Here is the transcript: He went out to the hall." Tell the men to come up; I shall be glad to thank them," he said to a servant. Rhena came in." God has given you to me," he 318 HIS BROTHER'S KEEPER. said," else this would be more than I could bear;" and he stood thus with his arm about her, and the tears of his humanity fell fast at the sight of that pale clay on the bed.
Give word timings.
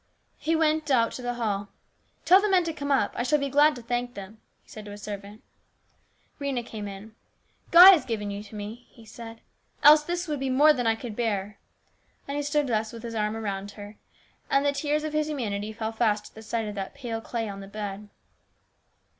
He 0.39 0.55
went 0.55 0.89
out 0.89 1.11
to 1.11 1.21
the 1.21 1.35
hall." 1.35 1.69
Tell 2.25 2.41
the 2.41 2.49
men 2.49 2.63
to 2.63 2.73
come 2.73 2.91
up; 2.91 3.13
I 3.15 3.21
shall 3.21 3.37
be 3.37 3.49
glad 3.49 3.75
to 3.75 3.83
thank 3.83 4.15
them," 4.15 4.41
he 4.63 4.67
said 4.71 4.85
to 4.85 4.91
a 4.91 4.97
servant. 4.97 5.43
Rhena 6.39 6.65
came 6.65 6.87
in." 6.87 7.13
God 7.71 7.91
has 7.91 8.03
given 8.03 8.31
you 8.31 8.41
to 8.45 8.55
me," 8.55 8.87
he 8.89 9.05
318 9.05 9.05
HIS 9.05 9.15
BROTHER'S 9.15 9.37
KEEPER. 9.37 9.39
said," 9.39 9.89
else 9.91 10.03
this 10.03 10.27
would 10.27 10.39
be 10.39 10.49
more 10.49 10.73
than 10.73 10.87
I 10.87 10.95
could 10.95 11.15
bear;" 11.15 11.59
and 12.27 12.35
he 12.35 12.41
stood 12.41 12.65
thus 12.65 12.91
with 12.91 13.03
his 13.03 13.13
arm 13.13 13.35
about 13.35 13.73
her, 13.73 13.97
and 14.49 14.65
the 14.65 14.71
tears 14.71 15.03
of 15.03 15.13
his 15.13 15.27
humanity 15.29 15.71
fell 15.71 15.91
fast 15.91 16.31
at 16.31 16.33
the 16.33 16.41
sight 16.41 16.67
of 16.67 16.73
that 16.73 16.95
pale 16.95 17.21
clay 17.21 17.47
on 17.47 17.59
the 17.59 17.67
bed. 17.67 18.09